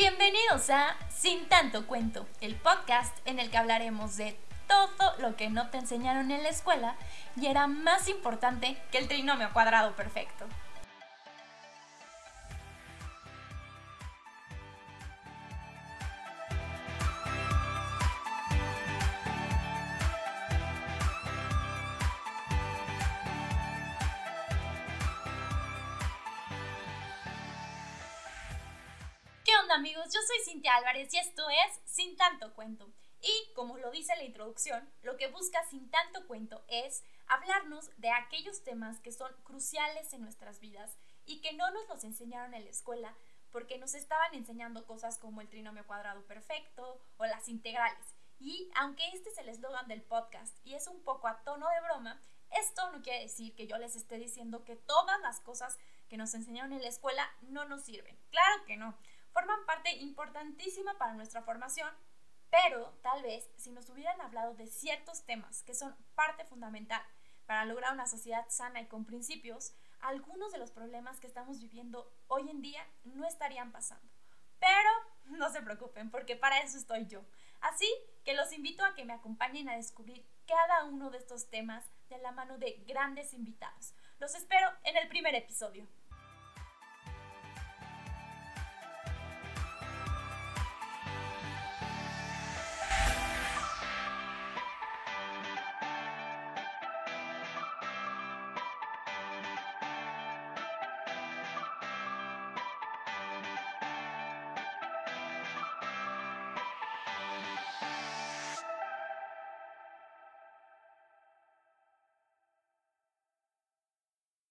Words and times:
Bienvenidos 0.00 0.70
a 0.70 0.96
Sin 1.10 1.46
tanto 1.50 1.86
cuento, 1.86 2.26
el 2.40 2.54
podcast 2.54 3.14
en 3.26 3.38
el 3.38 3.50
que 3.50 3.58
hablaremos 3.58 4.16
de 4.16 4.34
todo 4.66 5.14
lo 5.18 5.36
que 5.36 5.50
no 5.50 5.68
te 5.68 5.76
enseñaron 5.76 6.30
en 6.30 6.42
la 6.42 6.48
escuela 6.48 6.96
y 7.36 7.48
era 7.48 7.66
más 7.66 8.08
importante 8.08 8.78
que 8.90 8.96
el 8.96 9.08
trinomio 9.08 9.50
cuadrado 9.52 9.94
perfecto. 9.96 10.46
Onda 29.70 29.76
amigos? 29.76 30.06
Yo 30.12 30.20
soy 30.26 30.52
Cintia 30.52 30.74
Álvarez 30.74 31.14
y 31.14 31.18
esto 31.18 31.48
es 31.48 31.80
Sin 31.84 32.16
tanto 32.16 32.52
cuento. 32.54 32.92
Y 33.20 33.54
como 33.54 33.78
lo 33.78 33.90
dice 33.92 34.16
la 34.16 34.24
introducción, 34.24 34.88
lo 35.02 35.16
que 35.16 35.28
busca 35.28 35.62
Sin 35.64 35.88
tanto 35.90 36.26
cuento 36.26 36.64
es 36.66 37.04
hablarnos 37.28 37.88
de 37.98 38.10
aquellos 38.10 38.64
temas 38.64 38.98
que 38.98 39.12
son 39.12 39.32
cruciales 39.44 40.12
en 40.12 40.22
nuestras 40.22 40.58
vidas 40.58 40.96
y 41.24 41.40
que 41.40 41.52
no 41.52 41.70
nos 41.70 41.88
los 41.88 42.02
enseñaron 42.02 42.54
en 42.54 42.64
la 42.64 42.70
escuela 42.70 43.14
porque 43.52 43.78
nos 43.78 43.94
estaban 43.94 44.34
enseñando 44.34 44.86
cosas 44.86 45.18
como 45.18 45.40
el 45.40 45.48
trinomio 45.48 45.86
cuadrado 45.86 46.26
perfecto 46.26 47.00
o 47.18 47.26
las 47.26 47.48
integrales. 47.48 48.14
Y 48.40 48.70
aunque 48.74 49.08
este 49.12 49.28
es 49.30 49.38
el 49.38 49.48
eslogan 49.48 49.86
del 49.86 50.02
podcast 50.02 50.56
y 50.64 50.74
es 50.74 50.88
un 50.88 51.00
poco 51.04 51.28
a 51.28 51.44
tono 51.44 51.68
de 51.68 51.80
broma, 51.82 52.20
esto 52.50 52.90
no 52.90 53.02
quiere 53.02 53.20
decir 53.20 53.54
que 53.54 53.68
yo 53.68 53.78
les 53.78 53.94
esté 53.94 54.16
diciendo 54.16 54.64
que 54.64 54.74
todas 54.74 55.20
las 55.20 55.38
cosas 55.40 55.78
que 56.08 56.16
nos 56.16 56.34
enseñaron 56.34 56.72
en 56.72 56.82
la 56.82 56.88
escuela 56.88 57.30
no 57.42 57.66
nos 57.66 57.82
sirven. 57.82 58.18
Claro 58.30 58.64
que 58.66 58.76
no 58.76 58.96
forman 59.32 59.64
parte 59.66 59.90
importantísima 59.96 60.98
para 60.98 61.14
nuestra 61.14 61.42
formación, 61.42 61.90
pero 62.50 62.90
tal 63.02 63.22
vez 63.22 63.48
si 63.56 63.70
nos 63.70 63.88
hubieran 63.88 64.20
hablado 64.20 64.54
de 64.54 64.66
ciertos 64.66 65.24
temas 65.24 65.62
que 65.62 65.74
son 65.74 65.94
parte 66.14 66.44
fundamental 66.44 67.02
para 67.46 67.64
lograr 67.64 67.92
una 67.92 68.06
sociedad 68.06 68.46
sana 68.48 68.80
y 68.80 68.86
con 68.86 69.04
principios, 69.04 69.74
algunos 70.00 70.52
de 70.52 70.58
los 70.58 70.70
problemas 70.70 71.20
que 71.20 71.26
estamos 71.26 71.60
viviendo 71.60 72.12
hoy 72.28 72.48
en 72.48 72.62
día 72.62 72.86
no 73.04 73.26
estarían 73.26 73.72
pasando. 73.72 74.08
Pero 74.58 74.90
no 75.24 75.50
se 75.50 75.62
preocupen, 75.62 76.10
porque 76.10 76.36
para 76.36 76.60
eso 76.60 76.78
estoy 76.78 77.06
yo. 77.06 77.24
Así 77.60 77.88
que 78.24 78.34
los 78.34 78.52
invito 78.52 78.84
a 78.84 78.94
que 78.94 79.04
me 79.04 79.12
acompañen 79.12 79.68
a 79.68 79.76
descubrir 79.76 80.24
cada 80.46 80.84
uno 80.84 81.10
de 81.10 81.18
estos 81.18 81.50
temas 81.50 81.84
de 82.08 82.18
la 82.18 82.32
mano 82.32 82.58
de 82.58 82.82
grandes 82.86 83.32
invitados. 83.34 83.94
Los 84.18 84.34
espero 84.34 84.68
en 84.84 84.96
el 84.96 85.08
primer 85.08 85.34
episodio. 85.34 85.86